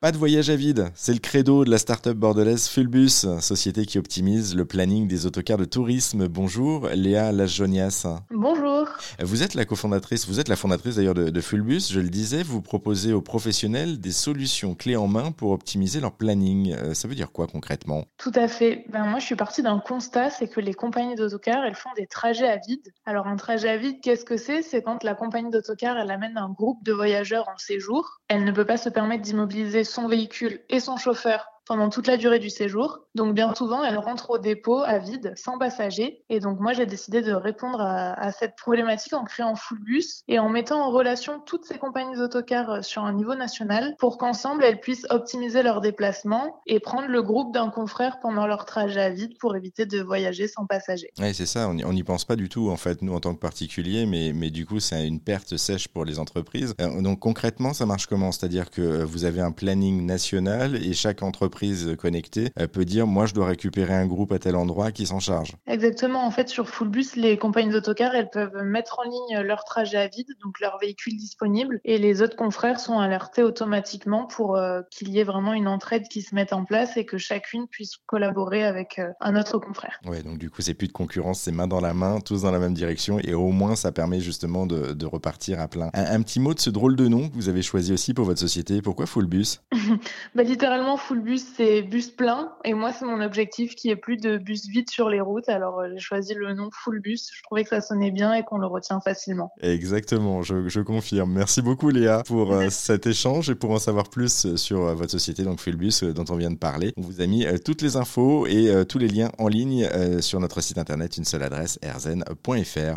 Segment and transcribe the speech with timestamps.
[0.00, 3.98] Pas de voyage à vide, c'est le credo de la start-up bordelaise Fulbus, société qui
[3.98, 6.28] optimise le planning des autocars de tourisme.
[6.28, 8.06] Bonjour Léa Lajonias.
[8.30, 8.86] Bonjour.
[9.18, 12.62] Vous êtes la cofondatrice, vous êtes la fondatrice d'ailleurs de, Fulbus, je le disais, vous
[12.62, 16.76] proposez aux professionnels des solutions clés en main pour optimiser leur planning.
[16.76, 18.04] Euh, ça veut dire quoi concrètement?
[18.18, 18.84] Tout à fait.
[18.90, 22.06] Ben, moi je suis partie d'un constat, c'est que les compagnies d'autocars, elles font des
[22.06, 22.92] trajets à vide.
[23.04, 24.62] Alors un trajet à vide, qu'est-ce que c'est?
[24.62, 28.20] C'est quand la compagnie d'autocar, elle amène un groupe de voyageurs en séjour.
[28.28, 32.16] Elle ne peut pas se permettre d'immobiliser son véhicule et son chauffeur pendant toute la
[32.16, 33.00] durée du séjour.
[33.14, 36.24] Donc bien souvent, elle rentre au dépôt à vide, sans passagers.
[36.30, 40.48] Et donc moi, j'ai décidé de répondre à, cette problématique en créant Fullbus et en
[40.48, 44.80] mettant en relation toutes ces compagnies d'autocars euh, sur un niveau national pour qu'ensemble, elles
[44.80, 49.36] puissent optimiser leurs déplacements et prendre le groupe d'un confrère pendant leur trajet à vide
[49.38, 51.10] pour éviter de voyager sans passagers.
[51.18, 51.68] Oui, c'est ça.
[51.68, 54.50] On n'y pense pas du tout, en fait, nous, en tant que particuliers, mais, mais
[54.50, 56.74] du coup, c'est une perte sèche pour les entreprises.
[56.80, 58.32] Euh, donc concrètement, ça marche comment?
[58.32, 61.57] C'est-à-dire que vous avez un planning national et chaque entreprise
[61.98, 65.52] connectée peut dire moi je dois récupérer un groupe à tel endroit qui s'en charge.
[65.66, 66.24] Exactement.
[66.24, 70.08] En fait, sur Fullbus, les compagnies d'autocars, elles peuvent mettre en ligne leur trajet à
[70.08, 75.10] vide, donc leur véhicule disponible, et les autres confrères sont alertés automatiquement pour euh, qu'il
[75.10, 78.64] y ait vraiment une entraide qui se mette en place et que chacune puisse collaborer
[78.64, 80.00] avec euh, un autre confrère.
[80.06, 82.50] Ouais, donc du coup, c'est plus de concurrence, c'est main dans la main, tous dans
[82.50, 85.88] la même direction, et au moins ça permet justement de, repartir à plein.
[85.94, 88.40] Un, petit mot de ce drôle de nom que vous avez choisi aussi pour votre
[88.40, 88.82] société.
[88.82, 89.60] Pourquoi Fullbus
[90.34, 92.52] bah, Littéralement, Fullbus, c'est bus plein.
[92.64, 95.48] Et moi, c'est mon objectif qui est plus de bus vide sur les routes.
[95.48, 97.30] Alors, euh, j'ai choisi le nom Full Bus.
[97.32, 99.52] Je trouvais que ça sonnait bien et qu'on le retient facilement.
[99.60, 101.32] Exactement, je, confirme.
[101.32, 105.10] Merci beaucoup, Léa, pour euh, cet échange et pour en savoir plus euh, sur votre
[105.10, 106.92] société, donc Full Bus, dont on vient de parler.
[106.96, 109.88] On vous a mis toutes les infos et tous les liens en ligne
[110.20, 112.96] sur notre site internet, une seule adresse, erzen.fr.